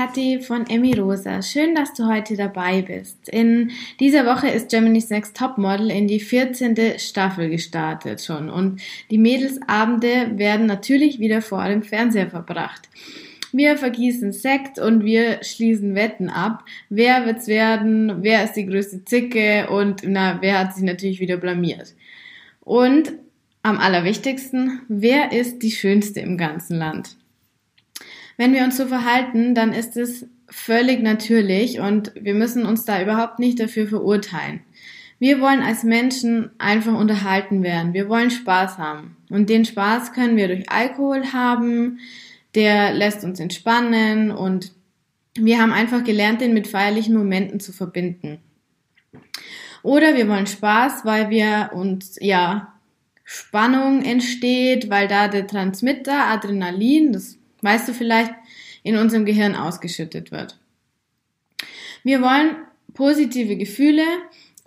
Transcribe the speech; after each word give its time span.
Kathi 0.00 0.40
von 0.40 0.66
Emmy 0.66 0.98
Rosa. 0.98 1.42
Schön, 1.42 1.74
dass 1.74 1.92
du 1.92 2.06
heute 2.06 2.34
dabei 2.34 2.80
bist. 2.80 3.28
In 3.28 3.70
dieser 4.00 4.24
Woche 4.24 4.48
ist 4.48 4.70
Germany's 4.70 5.10
Next 5.10 5.36
Topmodel 5.36 5.90
in 5.90 6.08
die 6.08 6.20
14. 6.20 6.98
Staffel 6.98 7.50
gestartet 7.50 8.22
schon 8.22 8.48
und 8.48 8.80
die 9.10 9.18
Mädelsabende 9.18 10.38
werden 10.38 10.64
natürlich 10.64 11.20
wieder 11.20 11.42
vor 11.42 11.68
dem 11.68 11.82
Fernseher 11.82 12.30
verbracht. 12.30 12.88
Wir 13.52 13.76
vergießen 13.76 14.32
Sekt 14.32 14.78
und 14.78 15.04
wir 15.04 15.44
schließen 15.44 15.94
Wetten 15.94 16.30
ab. 16.30 16.64
Wer 16.88 17.26
wird's 17.26 17.46
werden? 17.46 18.22
Wer 18.22 18.44
ist 18.44 18.54
die 18.54 18.64
größte 18.64 19.04
Zicke? 19.04 19.68
Und 19.68 20.00
na, 20.06 20.38
wer 20.40 20.60
hat 20.60 20.74
sich 20.74 20.84
natürlich 20.84 21.20
wieder 21.20 21.36
blamiert? 21.36 21.94
Und 22.62 23.12
am 23.62 23.76
allerwichtigsten, 23.76 24.80
wer 24.88 25.32
ist 25.32 25.62
die 25.62 25.72
schönste 25.72 26.20
im 26.20 26.38
ganzen 26.38 26.78
Land? 26.78 27.19
Wenn 28.40 28.54
wir 28.54 28.64
uns 28.64 28.78
so 28.78 28.86
verhalten, 28.86 29.54
dann 29.54 29.74
ist 29.74 29.98
es 29.98 30.24
völlig 30.48 31.02
natürlich 31.02 31.78
und 31.78 32.10
wir 32.14 32.32
müssen 32.32 32.64
uns 32.64 32.86
da 32.86 33.02
überhaupt 33.02 33.38
nicht 33.38 33.60
dafür 33.60 33.86
verurteilen. 33.86 34.60
Wir 35.18 35.42
wollen 35.42 35.60
als 35.60 35.84
Menschen 35.84 36.50
einfach 36.56 36.94
unterhalten 36.94 37.62
werden. 37.62 37.92
Wir 37.92 38.08
wollen 38.08 38.30
Spaß 38.30 38.78
haben. 38.78 39.18
Und 39.28 39.50
den 39.50 39.66
Spaß 39.66 40.14
können 40.14 40.38
wir 40.38 40.48
durch 40.48 40.70
Alkohol 40.70 41.34
haben. 41.34 41.98
Der 42.54 42.94
lässt 42.94 43.24
uns 43.24 43.40
entspannen 43.40 44.30
und 44.30 44.72
wir 45.34 45.60
haben 45.60 45.74
einfach 45.74 46.02
gelernt, 46.02 46.40
den 46.40 46.54
mit 46.54 46.66
feierlichen 46.66 47.14
Momenten 47.14 47.60
zu 47.60 47.74
verbinden. 47.74 48.38
Oder 49.82 50.16
wir 50.16 50.26
wollen 50.28 50.46
Spaß, 50.46 51.04
weil 51.04 51.28
wir 51.28 51.72
uns, 51.74 52.16
ja, 52.22 52.72
Spannung 53.22 54.02
entsteht, 54.02 54.88
weil 54.88 55.08
da 55.08 55.28
der 55.28 55.46
Transmitter, 55.46 56.24
Adrenalin, 56.28 57.12
das 57.12 57.36
weißt 57.62 57.88
du 57.88 57.94
vielleicht, 57.94 58.32
in 58.82 58.96
unserem 58.96 59.24
Gehirn 59.24 59.54
ausgeschüttet 59.54 60.32
wird. 60.32 60.58
Wir 62.02 62.22
wollen 62.22 62.56
positive 62.94 63.56
Gefühle 63.56 64.04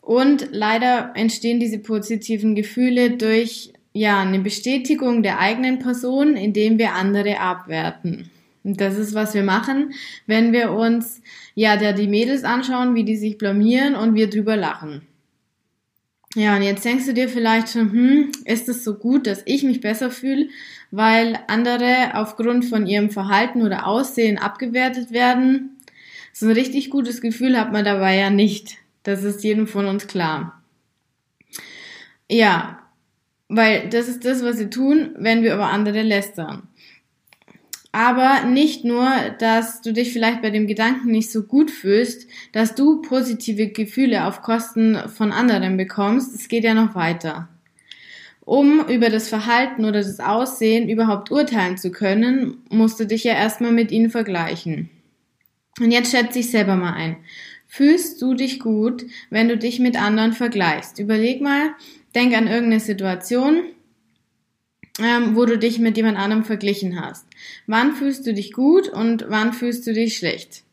und 0.02 0.50
leider 0.52 1.12
entstehen 1.16 1.60
diese 1.60 1.80
positiven 1.80 2.56
Gefühle 2.56 3.12
durch 3.12 3.74
ja, 3.94 4.22
eine 4.22 4.40
Bestätigung 4.40 5.24
der 5.24 5.40
eigenen 5.40 5.80
Person, 5.80 6.36
indem 6.36 6.78
wir 6.78 6.94
andere 6.94 7.40
abwerten. 7.40 8.30
Und 8.64 8.80
das 8.80 8.98
ist, 8.98 9.14
was 9.14 9.34
wir 9.34 9.44
machen, 9.44 9.94
wenn 10.26 10.54
wir 10.54 10.72
uns 10.72 11.22
ja 11.54 11.78
da 11.78 11.92
die 11.92 12.08
Mädels 12.08 12.44
anschauen, 12.44 12.96
wie 12.96 13.04
die 13.04 13.18
sich 13.18 13.38
blamieren 13.38 13.96
und 13.96 14.16
wir 14.16 14.30
drüber 14.30 14.56
lachen. 14.56 15.02
Ja, 16.36 16.56
und 16.56 16.64
jetzt 16.64 16.84
denkst 16.84 17.06
du 17.06 17.14
dir 17.14 17.30
vielleicht 17.30 17.70
schon, 17.70 17.92
hm, 17.92 18.32
ist 18.46 18.68
es 18.68 18.84
so 18.84 18.96
gut, 18.96 19.28
dass 19.28 19.44
ich 19.46 19.64
mich 19.64 19.82
besser 19.82 20.10
fühle, 20.10 20.50
weil 20.90 21.40
andere 21.48 22.12
aufgrund 22.16 22.66
von 22.66 22.88
ihrem 22.88 23.12
Verhalten 23.12 23.62
oder 23.62 23.86
Aussehen 23.86 24.40
abgewertet 24.40 25.12
werden? 25.12 25.78
So 26.32 26.48
ein 26.48 26.54
richtig 26.54 26.90
gutes 26.90 27.22
Gefühl 27.22 27.60
hat 27.60 27.72
man 27.72 27.86
dabei 27.86 28.16
ja 28.18 28.32
nicht. 28.32 28.78
Das 29.04 29.24
ist 29.24 29.44
jedem 29.44 29.68
von 29.68 29.86
uns 29.86 30.08
klar. 30.08 30.64
Ja, 32.28 32.80
weil 33.50 33.90
das 33.90 34.08
ist 34.08 34.26
das, 34.26 34.44
was 34.44 34.58
sie 34.58 34.70
tun, 34.72 35.12
wenn 35.18 35.44
wir 35.44 35.54
über 35.54 35.68
andere 35.68 36.02
lästern. 36.02 36.68
Aber 37.96 38.46
nicht 38.46 38.84
nur, 38.84 39.08
dass 39.38 39.82
du 39.82 39.94
dich 39.94 40.14
vielleicht 40.14 40.42
bei 40.42 40.50
dem 40.50 40.66
Gedanken 40.66 41.12
nicht 41.12 41.32
so 41.32 41.44
gut 41.44 41.70
fühlst, 41.70 42.28
dass 42.52 42.74
du 42.74 43.04
positive 43.04 43.68
Gefühle 43.68 44.26
auf 44.26 44.42
Kosten 44.42 44.98
von 45.10 45.32
anderen 45.32 45.78
bekommst. 45.78 46.34
Es 46.34 46.48
geht 46.48 46.64
ja 46.64 46.74
noch 46.74 46.96
weiter. 46.96 47.50
Um 48.42 48.88
über 48.88 49.12
das 49.12 49.30
Verhalten 49.30 49.86
oder 49.86 50.00
das 50.00 50.20
Aussehen 50.20 50.90
überhaupt 50.90 51.30
urteilen 51.30 51.78
zu 51.78 51.92
können, 51.92 52.58
musst 52.70 53.00
du 53.00 53.06
dich 53.06 53.24
ja 53.24 53.34
erstmal 53.34 53.72
mit 53.72 53.92
ihnen 53.92 54.10
vergleichen. 54.10 54.90
Und 55.80 55.92
jetzt 55.92 56.10
schätze 56.10 56.40
ich 56.40 56.50
selber 56.50 56.76
mal 56.76 56.94
ein. 56.94 57.18
Fühlst 57.68 58.20
du 58.24 58.34
dich 58.34 58.60
gut, 58.60 59.06
wenn 59.30 59.48
du 59.50 59.56
dich 59.58 59.80
mit 59.80 60.02
anderen 60.02 60.34
vergleichst? 60.34 60.98
Überleg 60.98 61.42
mal, 61.42 61.76
denk 62.16 62.36
an 62.36 62.48
irgendeine 62.48 62.80
Situation, 62.80 63.66
ähm, 65.00 65.36
wo 65.36 65.46
du 65.46 65.58
dich 65.58 65.80
mit 65.80 65.98
jemand 65.98 66.18
anderem 66.18 66.44
verglichen 66.44 67.02
hast. 67.02 67.26
Wann 67.68 67.94
fühlst 67.94 68.28
du 68.28 68.34
dich 68.34 68.54
gut 68.54 68.88
und 68.90 69.26
wann 69.28 69.54
fühlst 69.54 69.88
du 69.88 69.94
dich 69.94 70.18
schlecht? 70.18 70.64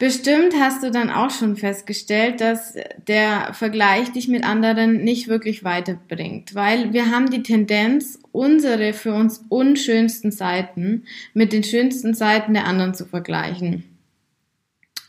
Bestimmt 0.00 0.54
hast 0.58 0.82
du 0.82 0.90
dann 0.90 1.10
auch 1.10 1.28
schon 1.30 1.56
festgestellt, 1.56 2.40
dass 2.40 2.74
der 3.06 3.52
Vergleich 3.52 4.10
dich 4.12 4.28
mit 4.28 4.44
anderen 4.44 5.04
nicht 5.04 5.28
wirklich 5.28 5.62
weiterbringt, 5.62 6.54
weil 6.54 6.94
wir 6.94 7.10
haben 7.10 7.28
die 7.28 7.42
Tendenz, 7.42 8.18
unsere 8.32 8.94
für 8.94 9.12
uns 9.12 9.44
unschönsten 9.50 10.32
Seiten 10.32 11.04
mit 11.34 11.52
den 11.52 11.62
schönsten 11.62 12.14
Seiten 12.14 12.54
der 12.54 12.66
anderen 12.66 12.94
zu 12.94 13.04
vergleichen. 13.04 13.89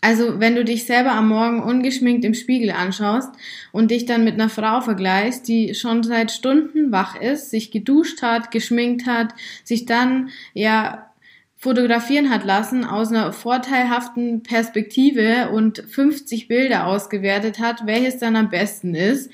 Also 0.03 0.39
wenn 0.39 0.55
du 0.55 0.65
dich 0.65 0.85
selber 0.85 1.11
am 1.11 1.29
Morgen 1.29 1.61
ungeschminkt 1.61 2.25
im 2.25 2.33
Spiegel 2.33 2.71
anschaust 2.71 3.29
und 3.71 3.91
dich 3.91 4.05
dann 4.05 4.23
mit 4.23 4.33
einer 4.33 4.49
Frau 4.49 4.81
vergleichst, 4.81 5.47
die 5.47 5.75
schon 5.75 6.01
seit 6.01 6.31
Stunden 6.31 6.91
wach 6.91 7.15
ist, 7.15 7.51
sich 7.51 7.69
geduscht 7.69 8.23
hat, 8.23 8.49
geschminkt 8.49 9.05
hat, 9.05 9.35
sich 9.63 9.85
dann 9.85 10.29
ja 10.55 11.11
fotografieren 11.55 12.31
hat 12.31 12.43
lassen 12.43 12.83
aus 12.83 13.09
einer 13.09 13.31
vorteilhaften 13.31 14.41
Perspektive 14.41 15.51
und 15.51 15.77
50 15.87 16.47
Bilder 16.47 16.87
ausgewertet 16.87 17.59
hat, 17.59 17.85
welches 17.85 18.17
dann 18.17 18.35
am 18.35 18.49
besten 18.49 18.95
ist 18.95 19.29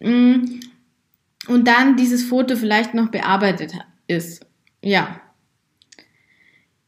mm, 0.00 0.58
und 1.46 1.68
dann 1.68 1.96
dieses 1.96 2.24
Foto 2.24 2.56
vielleicht 2.56 2.94
noch 2.94 3.12
bearbeitet 3.12 3.74
ist. 4.08 4.44
Ja. 4.82 5.20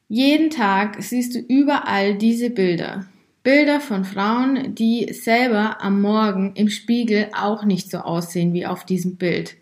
Jeden 0.08 0.50
Tag 0.50 0.96
siehst 1.00 1.36
du 1.36 1.38
überall 1.38 2.18
diese 2.18 2.50
Bilder. 2.50 3.06
Bilder 3.42 3.80
von 3.80 4.04
Frauen, 4.04 4.74
die 4.74 5.12
selber 5.12 5.80
am 5.80 6.00
Morgen 6.00 6.52
im 6.56 6.68
Spiegel 6.68 7.28
auch 7.34 7.64
nicht 7.64 7.90
so 7.90 7.98
aussehen 7.98 8.52
wie 8.52 8.66
auf 8.66 8.84
diesem 8.84 9.16
Bild. 9.16 9.56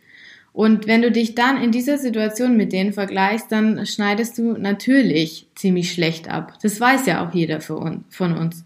Und 0.52 0.88
wenn 0.88 1.02
du 1.02 1.12
dich 1.12 1.36
dann 1.36 1.62
in 1.62 1.70
dieser 1.70 1.98
Situation 1.98 2.56
mit 2.56 2.72
denen 2.72 2.92
vergleichst, 2.92 3.52
dann 3.52 3.86
schneidest 3.86 4.38
du 4.38 4.54
natürlich 4.54 5.46
ziemlich 5.54 5.92
schlecht 5.92 6.28
ab. 6.28 6.58
Das 6.62 6.80
weiß 6.80 7.06
ja 7.06 7.24
auch 7.24 7.32
jeder 7.32 7.60
von 7.60 8.04
uns. 8.18 8.64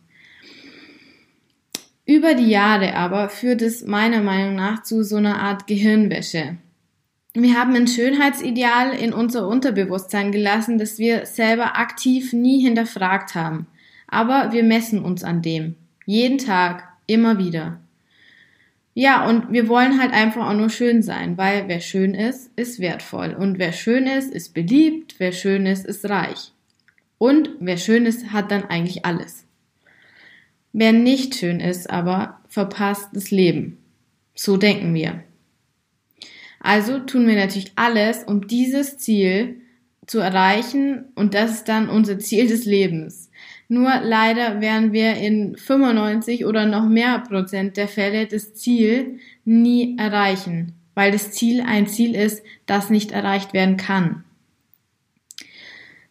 Über 2.07 2.35
die 2.35 2.49
Jahre 2.49 2.95
aber 2.95 3.29
führt 3.29 3.63
es 3.63 3.85
meiner 3.87 4.23
Meinung 4.23 4.57
nach 4.57 4.83
zu 4.83 5.05
so 5.05 5.17
einer 5.17 5.41
Art 5.41 5.67
Gehirnwäsche. 5.67 6.57
Wir 7.35 7.59
haben 7.59 7.75
ein 7.75 7.87
Schönheitsideal 7.87 8.95
in 8.95 9.13
unser 9.13 9.47
Unterbewusstsein 9.47 10.33
gelassen, 10.33 10.79
das 10.79 10.99
wir 10.99 11.27
selber 11.27 11.79
aktiv 11.79 12.33
nie 12.33 12.63
hinterfragt 12.63 13.35
haben. 13.35 13.67
Aber 14.13 14.53
wir 14.53 14.63
messen 14.63 15.03
uns 15.03 15.25
an 15.25 15.41
dem. 15.41 15.75
Jeden 16.05 16.37
Tag, 16.37 16.87
immer 17.07 17.39
wieder. 17.39 17.81
Ja, 18.93 19.27
und 19.27 19.51
wir 19.51 19.69
wollen 19.69 19.99
halt 19.99 20.13
einfach 20.13 20.51
auch 20.51 20.55
nur 20.55 20.69
schön 20.69 21.03
sein, 21.03 21.39
weil 21.39 21.67
wer 21.67 21.81
schön 21.81 22.13
ist, 22.13 22.51
ist 22.55 22.79
wertvoll. 22.79 23.35
Und 23.35 23.59
wer 23.59 23.73
schön 23.73 24.07
ist, 24.07 24.31
ist 24.31 24.53
beliebt, 24.53 25.15
wer 25.17 25.33
schön 25.33 25.65
ist, 25.65 25.87
ist 25.87 26.05
reich. 26.11 26.53
Und 27.17 27.49
wer 27.59 27.79
schön 27.79 28.05
ist, 28.05 28.33
hat 28.33 28.51
dann 28.51 28.65
eigentlich 28.65 29.07
alles. 29.07 29.47
Wer 30.75 30.93
nicht 30.93 31.35
schön 31.35 31.61
ist, 31.61 31.89
aber 31.89 32.39
verpasst 32.49 33.09
das 33.15 33.31
Leben. 33.31 33.79
So 34.35 34.59
denken 34.59 34.93
wir. 34.93 35.25
Also 36.61 36.99
tun 36.99 37.27
wir 37.27 37.37
natürlich 37.37 37.73
alles, 37.77 38.25
um 38.25 38.47
dieses 38.47 38.99
Ziel 38.99 39.63
zu 40.07 40.19
erreichen 40.19 41.07
und 41.15 41.33
das 41.33 41.53
ist 41.53 41.69
dann 41.69 41.89
unser 41.89 42.19
Ziel 42.19 42.47
des 42.47 42.67
Lebens. 42.67 43.31
Nur 43.73 44.03
leider 44.03 44.61
werden 44.61 44.93
wir 44.93 45.15
in 45.15 45.57
95 45.57 46.45
oder 46.45 46.67
noch 46.67 46.87
mehr 46.87 47.21
Prozent 47.21 47.79
der 47.79 47.89
Fälle 47.89 48.27
das 48.27 48.53
Ziel 48.53 49.19
nie 49.47 49.97
erreichen, 49.97 50.75
weil 50.95 51.11
das 51.11 51.31
Ziel 51.31 51.63
ein 51.63 51.87
Ziel 51.87 52.15
ist, 52.15 52.43
das 52.67 52.91
nicht 52.91 53.13
erreicht 53.13 53.55
werden 53.55 53.79
kann. 53.79 54.25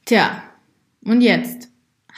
Tja, 0.05 0.41
und 1.03 1.21
jetzt? 1.21 1.69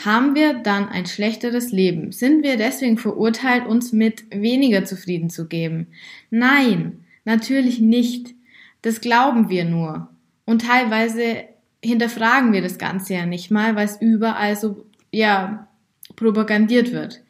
Haben 0.06 0.34
wir 0.34 0.54
dann 0.54 0.88
ein 0.88 1.08
schlechteres 1.08 1.74
Leben? 1.74 2.14
Sind 2.14 2.42
wir 2.42 2.56
deswegen 2.56 2.98
verurteilt, 2.98 3.66
uns 3.66 3.92
mit 3.92 4.24
weniger 4.34 4.86
zufrieden 4.86 5.30
zu 5.30 5.50
geben? 5.50 5.88
Nein, 6.30 7.04
natürlich 7.26 7.82
nicht. 7.82 8.34
Das 8.82 9.02
glauben 9.02 9.50
wir 9.50 9.66
nur. 9.66 10.08
Und 10.46 10.62
teilweise 10.62 11.44
hinterfragen 11.84 12.54
wir 12.54 12.62
das 12.62 12.78
Ganze 12.78 13.16
ja 13.16 13.26
nicht 13.26 13.52
mal, 13.52 13.76
weil 13.76 13.88
es 13.88 14.02
überall 14.02 14.56
so 14.56 14.86
ja, 15.14 15.68
propagandiert 16.16 16.92
wird. 16.92 17.22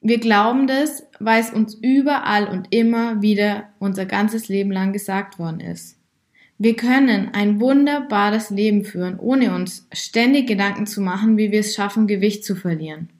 Wir 0.00 0.18
glauben 0.18 0.66
das, 0.66 1.06
weil 1.20 1.40
es 1.40 1.50
uns 1.50 1.74
überall 1.74 2.48
und 2.48 2.72
immer 2.72 3.22
wieder 3.22 3.68
unser 3.78 4.04
ganzes 4.04 4.48
Leben 4.48 4.72
lang 4.72 4.92
gesagt 4.92 5.38
worden 5.38 5.60
ist. 5.60 5.98
Wir 6.58 6.74
können 6.74 7.30
ein 7.34 7.60
wunderbares 7.60 8.50
Leben 8.50 8.84
führen, 8.84 9.18
ohne 9.18 9.54
uns 9.54 9.86
ständig 9.92 10.48
Gedanken 10.48 10.86
zu 10.86 11.00
machen, 11.00 11.36
wie 11.36 11.52
wir 11.52 11.60
es 11.60 11.74
schaffen, 11.74 12.06
Gewicht 12.06 12.44
zu 12.44 12.56
verlieren. 12.56 13.10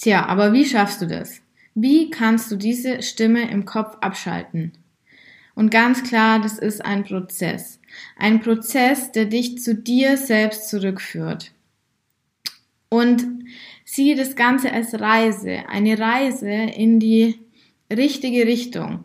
Tja, 0.00 0.26
aber 0.26 0.52
wie 0.52 0.64
schaffst 0.64 1.00
du 1.02 1.06
das? 1.06 1.40
Wie 1.74 2.10
kannst 2.10 2.50
du 2.50 2.56
diese 2.56 3.02
Stimme 3.02 3.50
im 3.50 3.64
Kopf 3.64 3.96
abschalten? 4.00 4.72
Und 5.54 5.70
ganz 5.70 6.02
klar, 6.02 6.40
das 6.40 6.58
ist 6.58 6.84
ein 6.84 7.04
Prozess. 7.04 7.80
Ein 8.16 8.40
Prozess, 8.40 9.12
der 9.12 9.26
dich 9.26 9.58
zu 9.58 9.74
dir 9.74 10.16
selbst 10.16 10.68
zurückführt. 10.68 11.52
Und 12.88 13.24
siehe 13.84 14.16
das 14.16 14.36
Ganze 14.36 14.72
als 14.72 14.98
Reise, 15.00 15.64
eine 15.68 15.98
Reise 15.98 16.50
in 16.50 17.00
die 17.00 17.38
richtige 17.90 18.46
Richtung. 18.46 19.04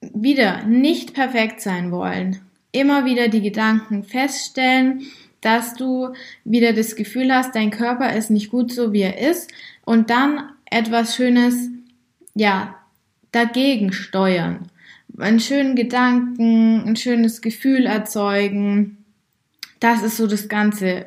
Wieder 0.00 0.64
nicht 0.64 1.14
perfekt 1.14 1.60
sein 1.60 1.90
wollen. 1.90 2.40
Immer 2.72 3.04
wieder 3.04 3.28
die 3.28 3.42
Gedanken 3.42 4.04
feststellen, 4.04 5.06
dass 5.40 5.74
du 5.74 6.12
wieder 6.44 6.72
das 6.72 6.96
Gefühl 6.96 7.32
hast, 7.32 7.54
dein 7.54 7.70
Körper 7.70 8.14
ist 8.14 8.30
nicht 8.30 8.50
gut 8.50 8.72
so, 8.72 8.92
wie 8.92 9.02
er 9.02 9.18
ist 9.18 9.50
und 9.84 10.10
dann 10.10 10.50
etwas 10.70 11.14
Schönes, 11.14 11.68
ja, 12.34 12.76
dagegen 13.30 13.92
steuern. 13.92 14.68
Einen 15.18 15.40
schönen 15.40 15.76
Gedanken, 15.76 16.84
ein 16.86 16.96
schönes 16.96 17.40
Gefühl 17.40 17.86
erzeugen. 17.86 19.04
Das 19.80 20.02
ist 20.02 20.16
so 20.16 20.26
das 20.26 20.48
Ganze. 20.48 21.06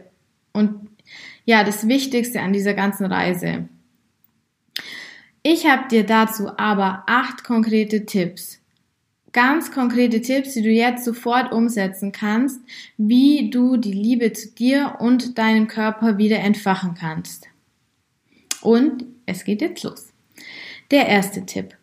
Und 0.53 0.89
ja, 1.45 1.63
das 1.63 1.88
Wichtigste 1.88 2.41
an 2.41 2.53
dieser 2.53 2.73
ganzen 2.73 3.06
Reise. 3.06 3.67
Ich 5.41 5.65
habe 5.65 5.88
dir 5.88 6.06
dazu 6.06 6.50
aber 6.57 7.03
acht 7.07 7.44
konkrete 7.44 8.06
Tipps. 8.06 8.59
Ganz 9.31 9.71
konkrete 9.71 10.21
Tipps, 10.21 10.53
die 10.53 10.63
du 10.63 10.69
jetzt 10.69 11.06
sofort 11.06 11.51
umsetzen 11.51 12.11
kannst, 12.11 12.59
wie 12.97 13.50
du 13.50 13.77
die 13.77 13.94
Liebe 13.94 14.33
zu 14.33 14.51
dir 14.51 14.97
und 15.00 15.38
deinem 15.38 15.67
Körper 15.67 16.17
wieder 16.17 16.39
entfachen 16.39 16.95
kannst. 16.95 17.47
Und 18.61 19.06
es 19.25 19.44
geht 19.44 19.61
jetzt 19.61 19.83
los. 19.83 20.11
Der 20.91 21.07
erste 21.07 21.45
Tipp. 21.45 21.78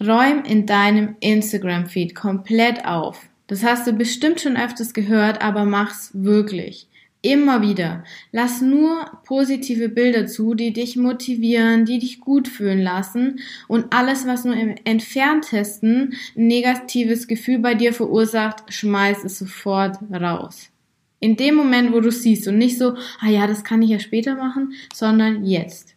Räum 0.00 0.44
in 0.44 0.66
deinem 0.66 1.16
Instagram-Feed 1.20 2.14
komplett 2.14 2.84
auf. 2.86 3.28
Das 3.46 3.64
hast 3.64 3.86
du 3.86 3.92
bestimmt 3.92 4.40
schon 4.40 4.56
öfters 4.56 4.94
gehört, 4.94 5.42
aber 5.42 5.64
mach's 5.64 6.10
wirklich. 6.14 6.86
Immer 7.22 7.60
wieder. 7.60 8.04
Lass 8.32 8.62
nur 8.62 9.04
positive 9.24 9.90
Bilder 9.90 10.26
zu, 10.26 10.54
die 10.54 10.72
dich 10.72 10.96
motivieren, 10.96 11.84
die 11.84 11.98
dich 11.98 12.20
gut 12.20 12.48
fühlen 12.48 12.80
lassen 12.80 13.40
und 13.68 13.92
alles, 13.92 14.26
was 14.26 14.44
nur 14.44 14.56
im 14.56 14.74
entferntesten 14.84 16.14
ein 16.34 16.46
negatives 16.46 17.26
Gefühl 17.28 17.58
bei 17.58 17.74
dir 17.74 17.92
verursacht, 17.92 18.72
schmeiß 18.72 19.24
es 19.24 19.38
sofort 19.38 19.98
raus. 20.10 20.70
In 21.18 21.36
dem 21.36 21.56
Moment, 21.56 21.92
wo 21.92 22.00
du 22.00 22.10
siehst 22.10 22.48
und 22.48 22.56
nicht 22.56 22.78
so, 22.78 22.96
ah 23.20 23.28
ja, 23.28 23.46
das 23.46 23.64
kann 23.64 23.82
ich 23.82 23.90
ja 23.90 23.98
später 23.98 24.36
machen, 24.36 24.72
sondern 24.94 25.44
jetzt. 25.44 25.94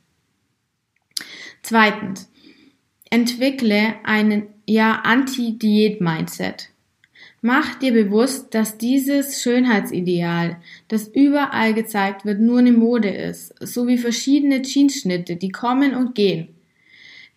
Zweitens, 1.62 2.30
entwickle 3.14 3.94
einen 4.04 4.48
ja 4.66 5.02
Anti-Diät-Mindset. 5.04 6.70
Mach 7.44 7.76
dir 7.76 7.94
bewusst, 7.94 8.56
dass 8.56 8.80
dieses 8.80 9.40
Schönheitsideal, 9.40 10.58
das 10.88 11.10
überall 11.10 11.76
gezeigt 11.76 12.26
wird, 12.26 12.40
nur 12.40 12.58
eine 12.58 12.72
Mode 12.72 13.10
ist, 13.10 13.54
so 13.60 13.86
wie 13.86 14.00
verschiedene 14.00 14.64
Jeansschnitte, 14.64 15.36
die 15.36 15.50
kommen 15.50 15.94
und 15.94 16.16
gehen. 16.16 16.56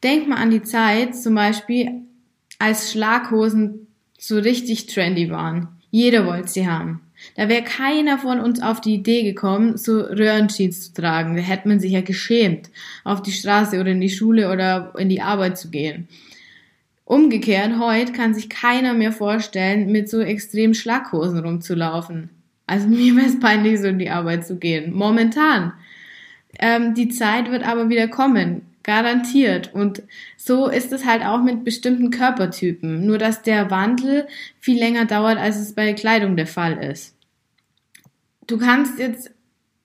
Denk 0.03 0.27
mal 0.27 0.37
an 0.37 0.51
die 0.51 0.63
Zeit, 0.63 1.15
zum 1.15 1.35
Beispiel, 1.35 1.91
als 2.59 2.91
Schlaghosen 2.93 3.87
so 4.19 4.39
richtig 4.39 4.87
trendy 4.87 5.29
waren. 5.29 5.69
Jeder 5.91 6.25
wollte 6.25 6.49
sie 6.49 6.67
haben. 6.67 7.03
Da 7.35 7.49
wäre 7.49 7.63
keiner 7.63 8.19
von 8.19 8.41
uns 8.41 8.61
auf 8.63 8.81
die 8.81 8.95
Idee 8.95 9.23
gekommen, 9.23 9.77
so 9.77 10.01
Röhrenjeans 10.01 10.93
zu 10.93 10.95
tragen. 10.95 11.37
Da 11.37 11.43
hätte 11.43 11.69
man 11.69 11.81
sich 11.81 11.93
ja 11.93 12.01
geschämt, 12.01 12.71
auf 13.05 13.23
die 13.23 13.33
Straße 13.33 13.81
oder 13.81 13.91
in 13.91 14.01
die 14.01 14.09
Schule 14.09 14.51
oder 14.53 14.95
in 14.97 15.09
die 15.09 15.21
Arbeit 15.21 15.59
zu 15.59 15.71
gehen. 15.71 16.09
Umgekehrt, 17.05 17.79
heute 17.79 18.13
kann 18.13 18.35
sich 18.35 18.49
keiner 18.49 18.93
mehr 18.93 19.13
vorstellen, 19.13 19.93
mit 19.93 20.11
so 20.11 20.21
extrem 20.21 20.75
Schlaghosen 20.75 21.39
rumzulaufen. 21.39 22.31
Also 22.67 22.89
mir 22.89 23.15
wäre 23.17 23.27
es 23.27 23.39
peinlich, 23.39 23.81
so 23.81 23.87
in 23.87 23.99
die 23.99 24.11
Arbeit 24.11 24.47
zu 24.47 24.57
gehen. 24.59 24.93
Momentan. 24.93 25.73
Ähm, 26.59 26.95
die 26.95 27.09
Zeit 27.09 27.51
wird 27.51 27.67
aber 27.67 27.89
wieder 27.89 28.09
kommen. 28.09 28.63
Garantiert. 28.83 29.73
Und 29.75 30.03
so 30.37 30.69
ist 30.69 30.93
es 30.93 31.05
halt 31.05 31.25
auch 31.25 31.43
mit 31.43 31.65
bestimmten 31.65 32.11
Körpertypen. 32.11 33.07
Nur 33.07 33.19
dass 33.19 33.43
der 33.43 33.71
Wandel 33.71 34.27
viel 34.59 34.79
länger 34.79 35.05
dauert, 35.07 35.39
als 35.39 35.59
es 35.59 35.75
bei 35.75 35.93
Kleidung 35.93 36.37
der 36.37 36.47
Fall 36.47 36.83
ist. 36.83 37.16
Du 38.47 38.59
kannst 38.59 38.99
jetzt 38.99 39.31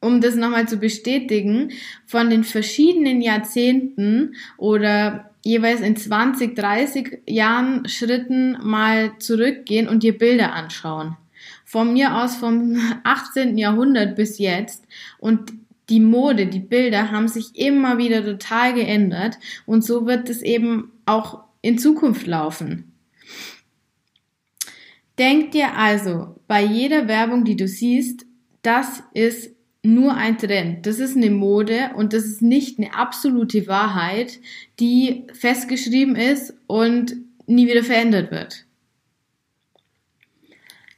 um 0.01 0.19
das 0.19 0.35
nochmal 0.35 0.67
zu 0.67 0.77
bestätigen, 0.77 1.71
von 2.05 2.29
den 2.29 2.43
verschiedenen 2.43 3.21
Jahrzehnten 3.21 4.35
oder 4.57 5.31
jeweils 5.43 5.81
in 5.81 5.95
20, 5.95 6.55
30 6.55 7.19
Jahren 7.27 7.87
Schritten 7.87 8.57
mal 8.63 9.13
zurückgehen 9.19 9.87
und 9.87 10.03
dir 10.03 10.17
Bilder 10.17 10.53
anschauen. 10.53 11.17
Von 11.65 11.93
mir 11.93 12.17
aus 12.17 12.35
vom 12.35 12.77
18. 13.03 13.57
Jahrhundert 13.57 14.15
bis 14.15 14.39
jetzt 14.39 14.85
und 15.19 15.53
die 15.89 15.99
Mode, 15.99 16.47
die 16.47 16.59
Bilder 16.59 17.11
haben 17.11 17.27
sich 17.27 17.55
immer 17.55 17.97
wieder 17.97 18.23
total 18.23 18.73
geändert 18.73 19.37
und 19.65 19.83
so 19.83 20.05
wird 20.05 20.29
es 20.29 20.41
eben 20.41 20.91
auch 21.05 21.43
in 21.61 21.77
Zukunft 21.77 22.27
laufen. 22.27 22.93
Denk 25.19 25.51
dir 25.51 25.75
also 25.75 26.39
bei 26.47 26.63
jeder 26.63 27.07
Werbung, 27.07 27.43
die 27.43 27.57
du 27.57 27.67
siehst, 27.67 28.25
das 28.61 29.03
ist 29.13 29.51
nur 29.83 30.15
ein 30.15 30.37
Trend. 30.37 30.85
Das 30.85 30.99
ist 30.99 31.17
eine 31.17 31.31
Mode 31.31 31.91
und 31.95 32.13
das 32.13 32.25
ist 32.25 32.41
nicht 32.41 32.77
eine 32.77 32.93
absolute 32.93 33.67
Wahrheit, 33.67 34.39
die 34.79 35.25
festgeschrieben 35.33 36.15
ist 36.15 36.53
und 36.67 37.15
nie 37.47 37.67
wieder 37.67 37.83
verändert 37.83 38.31
wird. 38.31 38.65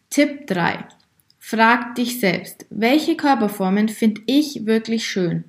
Tipp 0.09 0.47
3. 0.47 0.85
Frag 1.39 1.95
dich 1.95 2.19
selbst, 2.19 2.65
welche 2.69 3.15
Körperformen 3.15 3.89
finde 3.89 4.21
ich 4.27 4.65
wirklich 4.65 5.05
schön? 5.05 5.43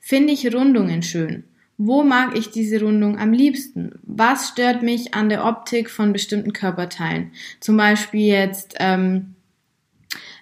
Finde 0.00 0.32
ich 0.32 0.52
Rundungen 0.52 1.02
schön? 1.02 1.44
Wo 1.76 2.02
mag 2.02 2.36
ich 2.36 2.50
diese 2.50 2.80
Rundung 2.80 3.18
am 3.18 3.32
liebsten? 3.32 3.92
Was 4.02 4.48
stört 4.48 4.82
mich 4.82 5.14
an 5.14 5.28
der 5.28 5.46
Optik 5.46 5.88
von 5.88 6.12
bestimmten 6.12 6.52
Körperteilen? 6.52 7.32
Zum 7.60 7.76
Beispiel 7.76 8.26
jetzt, 8.26 8.74
ähm, 8.80 9.34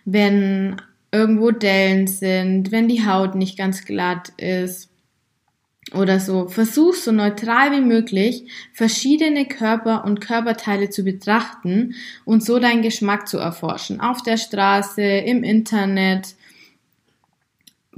wenn 0.04 0.80
irgendwo 1.10 1.50
Dellen 1.50 2.06
sind, 2.06 2.70
wenn 2.70 2.88
die 2.88 3.06
Haut 3.06 3.34
nicht 3.34 3.56
ganz 3.56 3.84
glatt 3.84 4.30
ist 4.36 4.90
oder 5.94 6.20
so. 6.20 6.48
Versuch 6.48 6.94
so 6.94 7.12
neutral 7.12 7.72
wie 7.72 7.80
möglich 7.80 8.50
verschiedene 8.72 9.46
Körper 9.46 10.04
und 10.04 10.20
Körperteile 10.20 10.90
zu 10.90 11.02
betrachten 11.02 11.94
und 12.24 12.44
so 12.44 12.58
deinen 12.58 12.82
Geschmack 12.82 13.26
zu 13.28 13.38
erforschen. 13.38 14.00
Auf 14.00 14.22
der 14.22 14.36
Straße, 14.36 15.02
im 15.02 15.44
Internet, 15.44 16.34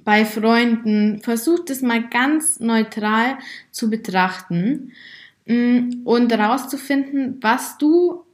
bei 0.05 0.25
Freunden. 0.25 1.21
Versuch 1.21 1.65
das 1.65 1.83
mal 1.83 2.09
ganz 2.09 2.61
neutral 2.61 3.39
zu 3.71 3.91
betrachten 3.91 4.93
mm, 5.47 6.03
und 6.05 6.33
herauszufinden, 6.33 7.39
was 7.41 7.79
du 7.79 8.25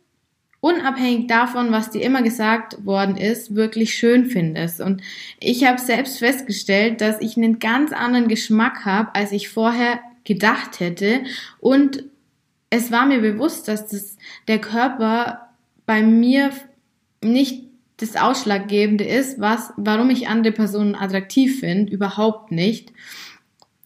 unabhängig 0.67 1.29
davon, 1.29 1.71
was 1.71 1.91
dir 1.91 2.03
immer 2.03 2.23
gesagt 2.23 2.85
worden 2.85 3.17
ist, 3.17 3.55
wirklich 3.55 3.95
schön 3.95 4.27
findest. 4.27 4.81
Und 4.81 5.01
ich 5.39 5.65
habe 5.65 5.79
selbst 5.79 6.19
festgestellt, 6.19 7.01
dass 7.01 7.21
ich 7.21 7.37
einen 7.37 7.61
ganz 7.61 7.93
anderen 7.93 8.27
Geschmack 8.27 8.85
habe, 8.85 9.15
als 9.15 9.31
ich 9.31 9.49
vorher 9.49 10.01
gedacht 10.25 10.81
hätte. 10.81 11.23
Und 11.61 12.05
es 12.69 12.91
war 12.91 13.07
mir 13.07 13.21
bewusst, 13.21 13.69
dass 13.69 13.87
das, 13.87 14.17
der 14.49 14.59
Körper 14.59 15.51
bei 15.87 16.03
mir 16.03 16.51
nicht 17.23 17.65
das 17.99 18.17
Ausschlaggebende 18.17 19.05
ist, 19.05 19.41
was, 19.41 19.73
warum 19.77 20.11
ich 20.11 20.29
andere 20.29 20.53
Personen 20.53 20.97
attraktiv 20.97 21.61
finde, 21.61 21.93
überhaupt 21.93 22.51
nicht. 22.51 22.93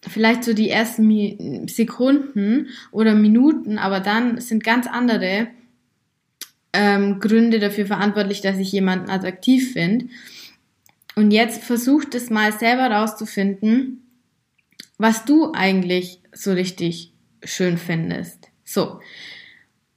Vielleicht 0.01 0.43
so 0.43 0.53
die 0.53 0.69
ersten 0.69 1.67
Sekunden 1.67 2.69
oder 2.91 3.13
Minuten, 3.13 3.77
aber 3.77 3.99
dann 3.99 4.41
sind 4.41 4.63
ganz 4.63 4.87
andere 4.87 5.47
ähm, 6.73 7.19
Gründe 7.19 7.59
dafür 7.59 7.85
verantwortlich, 7.85 8.41
dass 8.41 8.57
ich 8.57 8.71
jemanden 8.71 9.09
attraktiv 9.09 9.73
finde. 9.73 10.07
Und 11.15 11.31
jetzt 11.31 11.63
versucht 11.63 12.15
es 12.15 12.29
mal 12.29 12.53
selber 12.53 12.89
rauszufinden, 12.89 14.07
was 14.97 15.25
du 15.25 15.51
eigentlich 15.53 16.21
so 16.31 16.53
richtig 16.53 17.13
schön 17.43 17.77
findest. 17.77 18.49
So. 18.63 18.99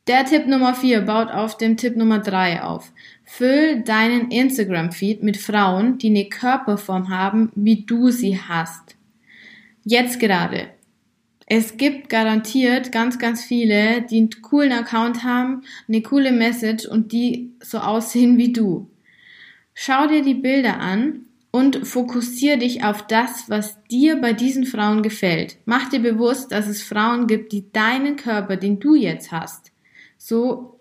Der 0.07 0.27
Tipp 0.27 0.47
Nummer 0.47 0.75
4 0.75 1.03
baut 1.03 1.31
auf 1.31 1.57
dem 1.57 1.77
Tipp 1.77 1.97
Nummer 1.97 2.19
3 2.19 2.63
auf. 2.63 2.93
Füll 3.25 3.83
deinen 3.83 4.31
Instagram-Feed 4.31 5.23
mit 5.23 5.39
Frauen, 5.39 5.97
die 5.97 6.09
eine 6.09 6.29
Körperform 6.29 7.09
haben, 7.09 7.51
wie 7.55 7.87
du 7.87 8.11
sie 8.11 8.39
hast. 8.39 8.97
Jetzt 9.83 10.21
gerade 10.21 10.74
es 11.47 11.77
gibt 11.77 12.09
garantiert 12.09 12.91
ganz, 12.91 13.19
ganz 13.19 13.45
viele, 13.45 14.03
die 14.03 14.17
einen 14.17 14.43
coolen 14.43 14.73
Account 14.73 15.25
haben, 15.25 15.63
eine 15.89 16.03
coole 16.03 16.33
Message 16.33 16.87
und 16.87 17.13
die 17.13 17.53
so 17.61 17.79
aussehen 17.79 18.39
wie 18.39 18.53
du. 18.53 18.91
Schau 19.75 20.07
dir 20.07 20.23
die 20.23 20.35
Bilder 20.35 20.81
an 20.81 21.27
und 21.51 21.87
fokussiere 21.87 22.59
dich 22.59 22.83
auf 22.83 23.07
das, 23.07 23.45
was 23.49 23.83
dir 23.85 24.17
bei 24.17 24.33
diesen 24.33 24.65
Frauen 24.65 25.03
gefällt. 25.03 25.59
Mach 25.67 25.91
dir 25.91 26.01
bewusst, 26.01 26.51
dass 26.51 26.67
es 26.67 26.83
Frauen 26.83 27.27
gibt, 27.27 27.53
die 27.53 27.71
deinen 27.73 28.17
Körper, 28.17 28.57
den 28.57 28.81
du 28.81 28.95
jetzt 28.95 29.31
hast, 29.31 29.71
so 30.17 30.81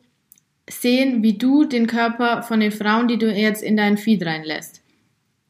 sehen, 0.70 1.24
wie 1.24 1.38
du 1.38 1.66
den 1.66 1.88
Körper 1.88 2.42
von 2.42 2.62
den 2.62 2.72
Frauen, 2.72 3.10
die 3.10 3.18
du 3.18 3.32
jetzt 3.32 3.62
in 3.62 3.76
deinen 3.76 3.98
Feed 3.98 4.26
reinlässt. 4.26 4.82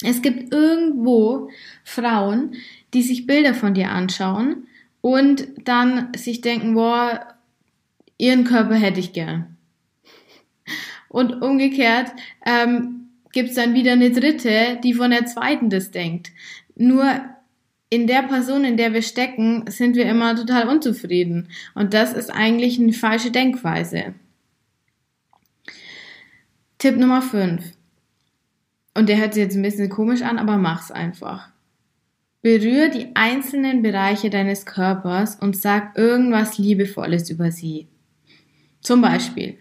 Es 0.03 0.21
gibt 0.21 0.51
irgendwo 0.51 1.49
Frauen, 1.83 2.55
die 2.93 3.03
sich 3.03 3.27
Bilder 3.27 3.53
von 3.53 3.75
dir 3.75 3.91
anschauen 3.91 4.67
und 5.03 5.49
dann 5.65 6.13
sich 6.15 6.39
denken, 6.39 6.75
boah, 6.75 7.27
ihren 8.17 8.45
Körper 8.45 8.75
hätte 8.75 9.01
ich 9.01 9.11
gern. 9.11 9.57
Und 11.09 11.41
umgekehrt 11.41 12.13
ähm, 12.45 13.09
gibt 13.33 13.55
dann 13.57 13.73
wieder 13.73 13.91
eine 13.91 14.11
dritte, 14.11 14.79
die 14.81 14.93
von 14.93 15.11
der 15.11 15.25
zweiten 15.25 15.69
das 15.69 15.91
denkt. 15.91 16.31
Nur 16.75 17.05
in 17.89 18.07
der 18.07 18.23
Person, 18.23 18.63
in 18.63 18.77
der 18.77 18.93
wir 18.93 19.01
stecken, 19.01 19.65
sind 19.67 19.97
wir 19.97 20.05
immer 20.05 20.37
total 20.37 20.69
unzufrieden. 20.69 21.49
Und 21.75 21.93
das 21.93 22.13
ist 22.13 22.29
eigentlich 22.29 22.79
eine 22.79 22.93
falsche 22.93 23.29
Denkweise. 23.29 24.13
Tipp 26.77 26.95
Nummer 26.95 27.21
5. 27.21 27.61
Und 28.93 29.09
der 29.09 29.17
hört 29.17 29.33
sich 29.33 29.43
jetzt 29.43 29.57
ein 29.57 29.63
bisschen 29.63 29.89
komisch 29.89 30.21
an, 30.21 30.39
aber 30.39 30.57
mach's 30.57 30.91
einfach. 30.91 31.52
Berühr 32.43 32.89
die 32.89 33.07
einzelnen 33.15 33.81
Bereiche 33.81 34.29
deines 34.29 34.65
Körpers 34.65 35.37
und 35.37 35.55
sag 35.55 35.97
irgendwas 35.97 36.57
Liebevolles 36.57 37.29
über 37.29 37.51
sie. 37.51 37.87
Zum 38.81 39.01
Beispiel, 39.01 39.57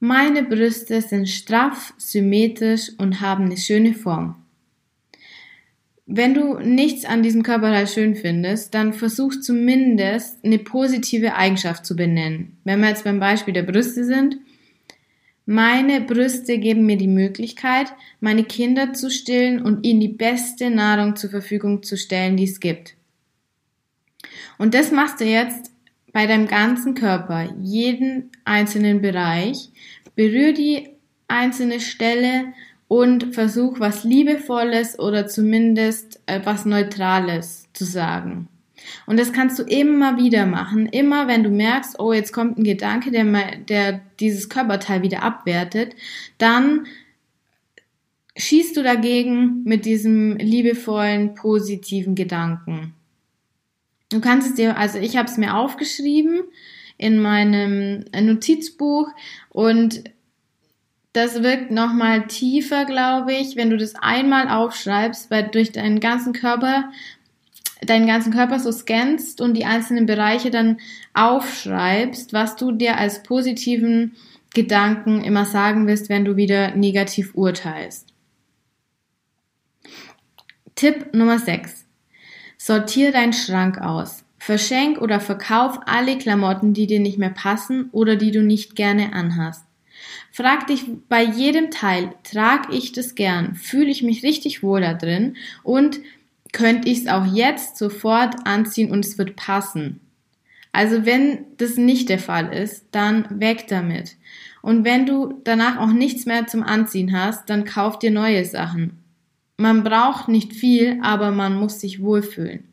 meine 0.00 0.42
Brüste 0.42 1.00
sind 1.00 1.28
straff, 1.28 1.94
symmetrisch 1.96 2.90
und 2.98 3.20
haben 3.20 3.44
eine 3.44 3.56
schöne 3.56 3.94
Form. 3.94 4.34
Wenn 6.04 6.34
du 6.34 6.58
nichts 6.58 7.04
an 7.04 7.22
diesem 7.22 7.44
Körperteil 7.44 7.86
schön 7.86 8.16
findest, 8.16 8.74
dann 8.74 8.92
versuch 8.92 9.38
zumindest 9.40 10.44
eine 10.44 10.58
positive 10.58 11.36
Eigenschaft 11.36 11.86
zu 11.86 11.94
benennen. 11.94 12.56
Wenn 12.64 12.80
wir 12.80 12.88
jetzt 12.88 13.04
beim 13.04 13.20
Beispiel 13.20 13.54
der 13.54 13.62
Brüste 13.62 14.04
sind, 14.04 14.38
meine 15.50 16.02
Brüste 16.02 16.58
geben 16.58 16.84
mir 16.84 16.98
die 16.98 17.08
Möglichkeit, 17.08 17.86
meine 18.20 18.44
Kinder 18.44 18.92
zu 18.92 19.10
stillen 19.10 19.62
und 19.62 19.86
ihnen 19.86 19.98
die 19.98 20.08
beste 20.08 20.68
Nahrung 20.68 21.16
zur 21.16 21.30
Verfügung 21.30 21.82
zu 21.82 21.96
stellen, 21.96 22.36
die 22.36 22.44
es 22.44 22.60
gibt. 22.60 22.96
Und 24.58 24.74
das 24.74 24.92
machst 24.92 25.20
du 25.20 25.24
jetzt 25.24 25.72
bei 26.12 26.26
deinem 26.26 26.48
ganzen 26.48 26.94
Körper, 26.94 27.48
jeden 27.62 28.30
einzelnen 28.44 29.00
Bereich. 29.00 29.70
Berühr 30.14 30.52
die 30.52 30.90
einzelne 31.28 31.80
Stelle 31.80 32.52
und 32.86 33.34
versuch 33.34 33.80
was 33.80 34.04
Liebevolles 34.04 34.98
oder 34.98 35.28
zumindest 35.28 36.20
etwas 36.26 36.66
Neutrales 36.66 37.72
zu 37.72 37.84
sagen. 37.84 38.48
Und 39.06 39.18
das 39.18 39.32
kannst 39.32 39.58
du 39.58 39.62
immer 39.62 40.18
wieder 40.18 40.46
machen. 40.46 40.86
Immer 40.86 41.28
wenn 41.28 41.42
du 41.42 41.50
merkst, 41.50 41.98
oh, 41.98 42.12
jetzt 42.12 42.32
kommt 42.32 42.58
ein 42.58 42.64
Gedanke, 42.64 43.10
der, 43.10 43.24
der 43.68 44.00
dieses 44.20 44.48
Körperteil 44.48 45.02
wieder 45.02 45.22
abwertet, 45.22 45.94
dann 46.38 46.86
schießt 48.36 48.76
du 48.76 48.82
dagegen 48.82 49.62
mit 49.64 49.84
diesem 49.84 50.36
liebevollen, 50.36 51.34
positiven 51.34 52.14
Gedanken. 52.14 52.94
Du 54.10 54.20
kannst 54.20 54.48
es 54.48 54.54
dir, 54.54 54.78
also 54.78 54.98
ich 54.98 55.16
habe 55.16 55.28
es 55.28 55.36
mir 55.36 55.54
aufgeschrieben 55.54 56.42
in 56.96 57.20
meinem 57.20 58.04
Notizbuch 58.12 59.08
und 59.50 60.04
das 61.12 61.42
wirkt 61.42 61.70
nochmal 61.70 62.26
tiefer, 62.26 62.84
glaube 62.84 63.32
ich, 63.32 63.56
wenn 63.56 63.70
du 63.70 63.76
das 63.76 63.94
einmal 63.96 64.48
aufschreibst, 64.48 65.30
weil 65.30 65.48
durch 65.48 65.72
deinen 65.72 66.00
ganzen 66.00 66.32
Körper 66.32 66.90
deinen 67.86 68.06
ganzen 68.06 68.32
Körper 68.32 68.58
so 68.58 68.72
scannst 68.72 69.40
und 69.40 69.54
die 69.54 69.64
einzelnen 69.64 70.06
Bereiche 70.06 70.50
dann 70.50 70.78
aufschreibst, 71.14 72.32
was 72.32 72.56
du 72.56 72.72
dir 72.72 72.98
als 72.98 73.22
positiven 73.22 74.16
Gedanken 74.54 75.22
immer 75.22 75.44
sagen 75.44 75.86
willst, 75.86 76.08
wenn 76.08 76.24
du 76.24 76.36
wieder 76.36 76.74
negativ 76.74 77.34
urteilst. 77.34 78.08
Tipp 80.74 81.12
Nummer 81.12 81.38
6. 81.38 81.86
Sortier 82.56 83.12
deinen 83.12 83.32
Schrank 83.32 83.78
aus. 83.78 84.24
Verschenk 84.38 85.00
oder 85.00 85.20
verkauf 85.20 85.80
alle 85.86 86.16
Klamotten, 86.18 86.72
die 86.72 86.86
dir 86.86 87.00
nicht 87.00 87.18
mehr 87.18 87.30
passen 87.30 87.88
oder 87.92 88.16
die 88.16 88.30
du 88.30 88.42
nicht 88.42 88.76
gerne 88.76 89.12
anhast. 89.12 89.64
Frag 90.30 90.68
dich 90.68 90.84
bei 91.08 91.22
jedem 91.22 91.70
Teil, 91.70 92.14
trage 92.22 92.72
ich 92.72 92.92
das 92.92 93.14
gern, 93.14 93.56
fühle 93.56 93.90
ich 93.90 94.02
mich 94.02 94.22
richtig 94.22 94.62
wohl 94.62 94.80
da 94.80 94.94
drin 94.94 95.36
und 95.64 96.00
könnte 96.52 96.88
ich 96.88 97.00
es 97.00 97.06
auch 97.08 97.26
jetzt 97.26 97.76
sofort 97.76 98.34
anziehen 98.44 98.90
und 98.90 99.04
es 99.04 99.18
wird 99.18 99.36
passen. 99.36 100.00
Also 100.72 101.06
wenn 101.06 101.46
das 101.56 101.76
nicht 101.76 102.08
der 102.08 102.18
Fall 102.18 102.52
ist, 102.52 102.86
dann 102.92 103.40
weg 103.40 103.66
damit. 103.68 104.16
Und 104.62 104.84
wenn 104.84 105.06
du 105.06 105.40
danach 105.44 105.78
auch 105.78 105.92
nichts 105.92 106.26
mehr 106.26 106.46
zum 106.46 106.62
Anziehen 106.62 107.12
hast, 107.12 107.48
dann 107.48 107.64
kauf 107.64 107.98
dir 107.98 108.10
neue 108.10 108.44
Sachen. 108.44 108.98
Man 109.56 109.82
braucht 109.82 110.28
nicht 110.28 110.52
viel, 110.52 111.00
aber 111.02 111.30
man 111.30 111.58
muss 111.58 111.80
sich 111.80 112.00
wohlfühlen. 112.00 112.64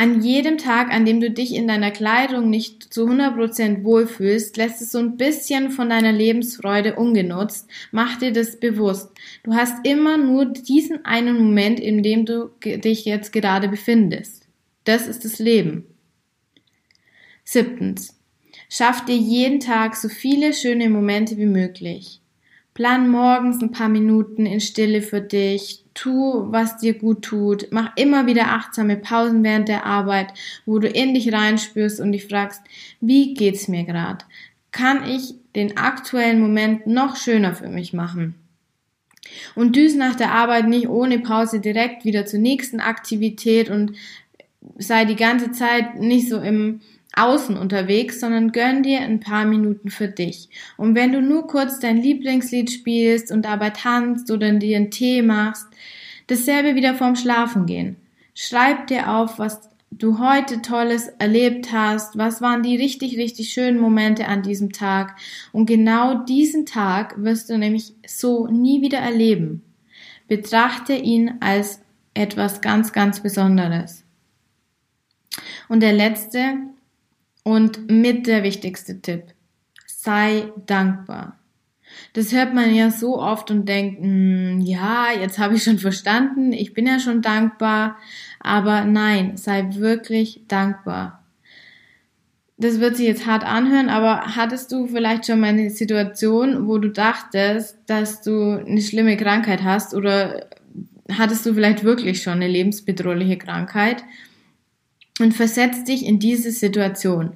An 0.00 0.22
jedem 0.22 0.56
Tag, 0.56 0.90
an 0.94 1.04
dem 1.04 1.20
du 1.20 1.30
dich 1.30 1.54
in 1.54 1.68
deiner 1.68 1.90
Kleidung 1.90 2.48
nicht 2.48 2.90
zu 2.90 3.06
100% 3.06 3.84
wohlfühlst, 3.84 4.56
lässt 4.56 4.80
es 4.80 4.92
so 4.92 4.98
ein 4.98 5.18
bisschen 5.18 5.70
von 5.70 5.90
deiner 5.90 6.10
Lebensfreude 6.10 6.94
ungenutzt. 6.94 7.68
Mach 7.92 8.16
dir 8.16 8.32
das 8.32 8.58
bewusst. 8.58 9.10
Du 9.42 9.52
hast 9.52 9.86
immer 9.86 10.16
nur 10.16 10.46
diesen 10.46 11.04
einen 11.04 11.36
Moment, 11.36 11.80
in 11.80 12.02
dem 12.02 12.24
du 12.24 12.50
dich 12.64 13.04
jetzt 13.04 13.30
gerade 13.30 13.68
befindest. 13.68 14.48
Das 14.84 15.06
ist 15.06 15.26
das 15.26 15.38
Leben. 15.38 15.84
Siebtens. 17.44 18.18
Schaff 18.70 19.04
dir 19.04 19.18
jeden 19.18 19.60
Tag 19.60 19.96
so 19.96 20.08
viele 20.08 20.54
schöne 20.54 20.88
Momente 20.88 21.36
wie 21.36 21.44
möglich. 21.44 22.22
Plan 22.80 23.10
morgens 23.10 23.60
ein 23.60 23.72
paar 23.72 23.90
Minuten 23.90 24.46
in 24.46 24.58
Stille 24.58 25.02
für 25.02 25.20
dich, 25.20 25.84
tu, 25.92 26.50
was 26.50 26.78
dir 26.78 26.94
gut 26.94 27.20
tut. 27.20 27.66
Mach 27.72 27.94
immer 27.96 28.24
wieder 28.24 28.52
achtsame 28.52 28.96
Pausen 28.96 29.44
während 29.44 29.68
der 29.68 29.84
Arbeit, 29.84 30.32
wo 30.64 30.78
du 30.78 30.88
in 30.88 31.12
dich 31.12 31.30
reinspürst 31.30 32.00
und 32.00 32.12
dich 32.12 32.26
fragst, 32.26 32.62
wie 33.02 33.34
geht's 33.34 33.68
mir 33.68 33.84
gerade? 33.84 34.24
Kann 34.72 35.06
ich 35.06 35.34
den 35.54 35.76
aktuellen 35.76 36.40
Moment 36.40 36.86
noch 36.86 37.16
schöner 37.16 37.54
für 37.54 37.68
mich 37.68 37.92
machen? 37.92 38.34
Und 39.54 39.76
düse 39.76 39.98
nach 39.98 40.14
der 40.14 40.32
Arbeit 40.32 40.66
nicht 40.66 40.88
ohne 40.88 41.18
Pause 41.18 41.60
direkt 41.60 42.06
wieder 42.06 42.24
zur 42.24 42.40
nächsten 42.40 42.80
Aktivität 42.80 43.68
und 43.68 43.92
sei 44.78 45.04
die 45.04 45.16
ganze 45.16 45.52
Zeit 45.52 46.00
nicht 46.00 46.30
so 46.30 46.40
im 46.40 46.80
außen 47.16 47.56
unterwegs, 47.56 48.20
sondern 48.20 48.52
gönn 48.52 48.82
dir 48.82 49.00
ein 49.00 49.20
paar 49.20 49.44
Minuten 49.44 49.90
für 49.90 50.08
dich. 50.08 50.48
Und 50.76 50.94
wenn 50.94 51.12
du 51.12 51.20
nur 51.20 51.46
kurz 51.46 51.80
dein 51.80 51.96
Lieblingslied 51.96 52.70
spielst 52.70 53.32
und 53.32 53.44
dabei 53.44 53.70
tanzt 53.70 54.30
oder 54.30 54.52
dir 54.52 54.76
einen 54.76 54.90
Tee 54.90 55.22
machst, 55.22 55.66
dasselbe 56.28 56.76
wieder 56.76 56.94
vorm 56.94 57.16
Schlafen 57.16 57.66
gehen. 57.66 57.96
Schreib 58.34 58.86
dir 58.86 59.10
auf, 59.10 59.38
was 59.38 59.70
du 59.90 60.18
heute 60.20 60.62
Tolles 60.62 61.08
erlebt 61.18 61.72
hast, 61.72 62.16
was 62.16 62.40
waren 62.40 62.62
die 62.62 62.76
richtig, 62.76 63.18
richtig 63.18 63.52
schönen 63.52 63.80
Momente 63.80 64.26
an 64.26 64.42
diesem 64.42 64.72
Tag. 64.72 65.16
Und 65.52 65.66
genau 65.66 66.22
diesen 66.24 66.64
Tag 66.64 67.14
wirst 67.22 67.50
du 67.50 67.58
nämlich 67.58 67.92
so 68.06 68.46
nie 68.46 68.82
wieder 68.82 68.98
erleben. 68.98 69.62
Betrachte 70.28 70.94
ihn 70.94 71.34
als 71.40 71.82
etwas 72.14 72.60
ganz, 72.60 72.92
ganz 72.92 73.20
Besonderes. 73.20 74.04
Und 75.68 75.80
der 75.80 75.92
letzte, 75.92 76.54
und 77.42 77.90
mit 77.90 78.26
der 78.26 78.42
wichtigste 78.42 79.00
Tipp. 79.00 79.24
Sei 79.86 80.44
dankbar. 80.66 81.40
Das 82.12 82.32
hört 82.32 82.54
man 82.54 82.74
ja 82.74 82.90
so 82.90 83.20
oft 83.20 83.50
und 83.50 83.68
denkt, 83.68 84.00
mh, 84.00 84.06
hm, 84.06 84.60
ja, 84.60 85.06
jetzt 85.20 85.38
habe 85.38 85.54
ich 85.54 85.62
schon 85.62 85.78
verstanden, 85.78 86.52
ich 86.52 86.72
bin 86.72 86.86
ja 86.86 86.98
schon 86.98 87.22
dankbar, 87.22 87.96
aber 88.38 88.84
nein, 88.84 89.36
sei 89.36 89.66
wirklich 89.74 90.42
dankbar. 90.48 91.24
Das 92.56 92.78
wird 92.78 92.96
sich 92.96 93.06
jetzt 93.06 93.26
hart 93.26 93.44
anhören, 93.44 93.88
aber 93.88 94.36
hattest 94.36 94.70
du 94.70 94.86
vielleicht 94.86 95.26
schon 95.26 95.40
mal 95.40 95.48
eine 95.48 95.70
Situation, 95.70 96.68
wo 96.68 96.78
du 96.78 96.90
dachtest, 96.90 97.78
dass 97.86 98.20
du 98.20 98.62
eine 98.64 98.82
schlimme 98.82 99.16
Krankheit 99.16 99.62
hast 99.64 99.94
oder 99.94 100.46
hattest 101.10 101.46
du 101.46 101.54
vielleicht 101.54 101.84
wirklich 101.84 102.22
schon 102.22 102.34
eine 102.34 102.48
lebensbedrohliche 102.48 103.38
Krankheit 103.38 104.04
und 105.20 105.32
versetzt 105.32 105.88
dich 105.88 106.06
in 106.06 106.18
diese 106.18 106.50
Situation. 106.50 107.32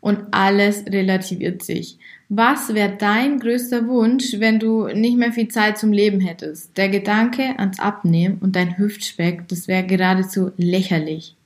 Und 0.00 0.18
alles 0.30 0.84
relativiert 0.86 1.62
sich. 1.62 1.98
Was 2.28 2.74
wäre 2.74 2.96
dein 2.96 3.38
größter 3.38 3.86
Wunsch, 3.88 4.34
wenn 4.38 4.58
du 4.58 4.88
nicht 4.88 5.16
mehr 5.16 5.32
viel 5.32 5.48
Zeit 5.48 5.78
zum 5.78 5.92
Leben 5.92 6.20
hättest? 6.20 6.76
Der 6.76 6.88
Gedanke 6.88 7.58
ans 7.58 7.78
Abnehmen 7.78 8.38
und 8.40 8.56
dein 8.56 8.78
Hüftspeck, 8.78 9.48
das 9.48 9.68
wäre 9.68 9.84
geradezu 9.84 10.50
lächerlich. 10.56 11.36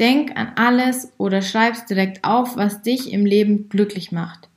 Denk 0.00 0.36
an 0.36 0.52
alles 0.56 1.12
oder 1.18 1.42
schreib's 1.42 1.86
direkt 1.86 2.24
auf, 2.24 2.56
was 2.56 2.82
dich 2.82 3.12
im 3.12 3.26
Leben 3.26 3.68
glücklich 3.68 4.12
macht. 4.12 4.48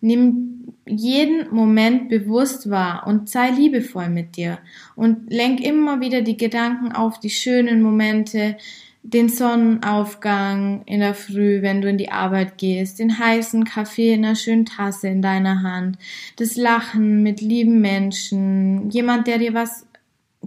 Nimm 0.00 0.74
jeden 0.86 1.54
Moment 1.54 2.08
bewusst 2.08 2.68
wahr 2.70 3.06
und 3.06 3.28
sei 3.28 3.50
liebevoll 3.50 4.08
mit 4.08 4.36
dir 4.36 4.58
und 4.96 5.32
lenk 5.32 5.60
immer 5.60 6.00
wieder 6.00 6.22
die 6.22 6.36
Gedanken 6.36 6.92
auf 6.92 7.20
die 7.20 7.30
schönen 7.30 7.82
Momente, 7.82 8.56
den 9.02 9.28
Sonnenaufgang 9.28 10.82
in 10.86 11.00
der 11.00 11.14
Früh, 11.14 11.60
wenn 11.60 11.82
du 11.82 11.88
in 11.88 11.98
die 11.98 12.12
Arbeit 12.12 12.56
gehst, 12.56 13.00
den 13.00 13.18
heißen 13.18 13.64
Kaffee 13.64 14.14
in 14.14 14.24
einer 14.24 14.36
schönen 14.36 14.64
Tasse 14.64 15.08
in 15.08 15.22
deiner 15.22 15.62
Hand, 15.62 15.98
das 16.36 16.56
Lachen 16.56 17.22
mit 17.22 17.40
lieben 17.40 17.80
Menschen, 17.80 18.90
jemand, 18.90 19.26
der 19.26 19.38
dir 19.38 19.54
was 19.54 19.86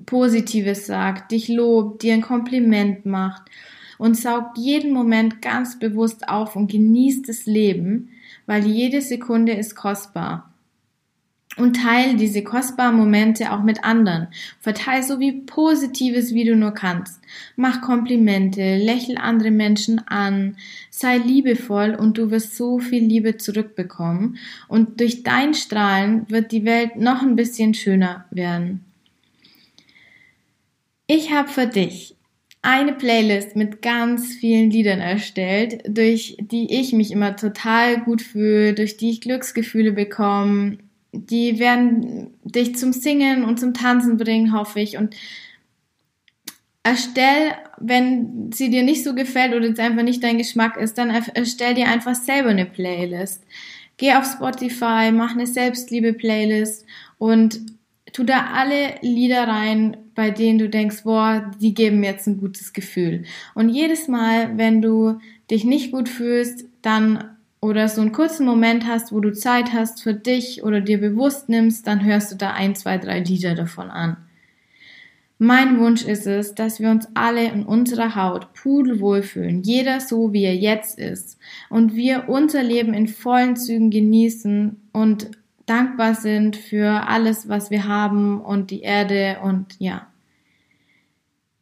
Positives 0.05 0.87
sagt, 0.87 1.31
dich 1.31 1.47
lobt, 1.47 2.03
dir 2.03 2.13
ein 2.13 2.21
Kompliment 2.21 3.05
macht 3.05 3.43
und 3.97 4.17
saugt 4.17 4.57
jeden 4.57 4.93
Moment 4.93 5.41
ganz 5.41 5.77
bewusst 5.77 6.27
auf 6.29 6.55
und 6.55 6.71
genießt 6.71 7.27
das 7.27 7.45
Leben, 7.45 8.09
weil 8.45 8.65
jede 8.65 9.01
Sekunde 9.01 9.53
ist 9.53 9.75
kostbar 9.75 10.54
und 11.57 11.77
teile 11.77 12.15
diese 12.15 12.43
kostbaren 12.43 12.95
Momente 12.95 13.51
auch 13.51 13.63
mit 13.63 13.83
anderen. 13.83 14.27
Verteil 14.59 15.03
so 15.03 15.19
wie 15.19 15.31
Positives, 15.31 16.33
wie 16.33 16.43
du 16.43 16.55
nur 16.55 16.71
kannst. 16.71 17.21
Mach 17.55 17.81
Komplimente, 17.81 18.77
lächel 18.77 19.17
andere 19.17 19.51
Menschen 19.51 19.99
an, 20.07 20.57
sei 20.89 21.17
liebevoll 21.17 21.95
und 21.95 22.17
du 22.17 22.31
wirst 22.31 22.55
so 22.55 22.79
viel 22.79 23.03
Liebe 23.03 23.37
zurückbekommen. 23.37 24.37
Und 24.67 24.99
durch 24.99 25.23
dein 25.23 25.53
Strahlen 25.53 26.29
wird 26.29 26.51
die 26.51 26.65
Welt 26.65 26.97
noch 26.97 27.21
ein 27.21 27.35
bisschen 27.35 27.73
schöner 27.73 28.25
werden. 28.31 28.83
Ich 31.07 31.31
habe 31.31 31.49
für 31.49 31.67
dich 31.67 32.15
eine 32.63 32.93
Playlist 32.93 33.55
mit 33.55 33.83
ganz 33.83 34.33
vielen 34.33 34.71
Liedern 34.71 34.99
erstellt, 34.99 35.83
durch 35.87 36.35
die 36.39 36.79
ich 36.79 36.93
mich 36.93 37.11
immer 37.11 37.35
total 37.35 38.01
gut 38.01 38.23
fühle, 38.23 38.73
durch 38.73 38.97
die 38.97 39.11
ich 39.11 39.21
Glücksgefühle 39.21 39.91
bekomme, 39.91 40.79
die 41.15 41.59
werden 41.59 42.31
dich 42.43 42.75
zum 42.75 42.93
Singen 42.93 43.43
und 43.43 43.59
zum 43.59 43.73
Tanzen 43.73 44.17
bringen, 44.17 44.53
hoffe 44.53 44.79
ich. 44.79 44.97
Und 44.97 45.15
erstell, 46.83 47.53
wenn 47.79 48.51
sie 48.51 48.69
dir 48.69 48.83
nicht 48.83 49.03
so 49.03 49.15
gefällt 49.15 49.53
oder 49.53 49.69
es 49.69 49.79
einfach 49.79 50.03
nicht 50.03 50.23
dein 50.23 50.37
Geschmack 50.37 50.77
ist, 50.77 50.97
dann 50.97 51.09
erstell 51.09 51.73
dir 51.73 51.87
einfach 51.87 52.15
selber 52.15 52.49
eine 52.49 52.65
Playlist. 52.65 53.43
Geh 53.97 54.13
auf 54.13 54.25
Spotify, 54.25 55.11
mach 55.11 55.31
eine 55.31 55.47
Selbstliebe-Playlist 55.47 56.85
und 57.17 57.59
tu 58.13 58.23
da 58.23 58.51
alle 58.53 58.95
Lieder 59.01 59.47
rein, 59.47 59.97
bei 60.15 60.31
denen 60.31 60.59
du 60.59 60.69
denkst, 60.69 61.03
boah, 61.03 61.51
die 61.59 61.73
geben 61.73 62.01
mir 62.01 62.11
jetzt 62.11 62.27
ein 62.27 62.39
gutes 62.39 62.71
Gefühl. 62.71 63.23
Und 63.55 63.69
jedes 63.69 64.07
Mal, 64.07 64.57
wenn 64.57 64.81
du 64.81 65.19
dich 65.49 65.63
nicht 65.63 65.91
gut 65.91 66.07
fühlst, 66.07 66.65
dann 66.81 67.34
oder 67.65 67.87
so 67.87 68.01
einen 68.01 68.11
kurzen 68.11 68.45
Moment 68.45 68.87
hast, 68.87 69.11
wo 69.11 69.19
du 69.19 69.33
Zeit 69.33 69.73
hast 69.73 70.01
für 70.01 70.13
dich 70.13 70.63
oder 70.63 70.81
dir 70.81 70.99
bewusst 70.99 71.49
nimmst, 71.49 71.87
dann 71.87 72.03
hörst 72.05 72.31
du 72.31 72.35
da 72.35 72.51
ein, 72.51 72.75
zwei, 72.75 72.97
drei 72.97 73.19
Lieder 73.19 73.55
davon 73.55 73.89
an. 73.89 74.17
Mein 75.37 75.79
Wunsch 75.79 76.05
ist 76.05 76.27
es, 76.27 76.55
dass 76.55 76.79
wir 76.79 76.89
uns 76.89 77.09
alle 77.13 77.45
in 77.49 77.65
unserer 77.65 78.15
Haut 78.15 78.53
pudelwohl 78.53 79.21
fühlen, 79.21 79.63
jeder 79.63 79.99
so 79.99 80.31
wie 80.31 80.45
er 80.45 80.55
jetzt 80.55 80.97
ist, 80.97 81.37
und 81.69 81.95
wir 81.95 82.29
unser 82.29 82.63
Leben 82.63 82.93
in 82.93 83.09
vollen 83.09 83.57
Zügen 83.57 83.89
genießen 83.89 84.77
und 84.93 85.31
dankbar 85.65 86.15
sind 86.15 86.55
für 86.55 87.07
alles, 87.07 87.49
was 87.49 87.69
wir 87.69 87.85
haben 87.85 88.39
und 88.39 88.71
die 88.71 88.81
Erde 88.81 89.39
und 89.43 89.75
ja. 89.79 90.07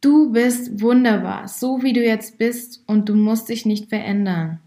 Du 0.00 0.30
bist 0.30 0.80
wunderbar, 0.80 1.48
so 1.48 1.82
wie 1.82 1.94
du 1.94 2.04
jetzt 2.04 2.38
bist 2.38 2.84
und 2.86 3.08
du 3.08 3.14
musst 3.14 3.48
dich 3.48 3.66
nicht 3.66 3.88
verändern. 3.88 4.60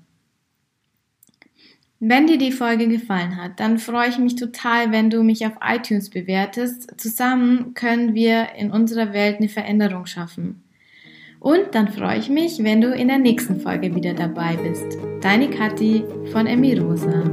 Wenn 2.00 2.28
dir 2.28 2.38
die 2.38 2.52
Folge 2.52 2.88
gefallen 2.88 3.42
hat, 3.42 3.60
dann 3.60 3.80
freue 3.80 4.10
ich 4.10 4.20
mich 4.20 4.36
total, 4.36 4.92
wenn 4.92 5.10
du 5.10 5.24
mich 5.24 5.48
auf 5.48 5.54
iTunes 5.68 6.12
bewertest. 6.12 6.94
Zusammen 6.98 7.74
können 7.74 8.14
wir 8.14 8.50
in 8.56 8.70
unserer 8.70 9.14
Welt 9.14 9.38
eine 9.38 9.50
Veränderung 9.50 10.06
schaffen. 10.06 10.62
Und 11.40 11.74
dann 11.74 11.88
freue 11.88 12.20
ich 12.20 12.30
mich, 12.30 12.64
wenn 12.64 12.82
du 12.82 12.94
in 12.94 13.08
der 13.08 13.20
nächsten 13.20 13.60
Folge 13.60 13.96
wieder 13.96 14.14
dabei 14.14 14.58
bist. 14.58 14.98
Deine 15.22 15.50
Kathi 15.50 16.04
von 16.32 16.46
Emirosa. 16.46 17.24